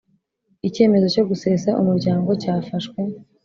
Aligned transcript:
Icyemezo 0.67 1.07
cyo 1.13 1.23
gusesa 1.29 1.69
Umuryango 1.81 2.29
cyafashwe 2.41 2.99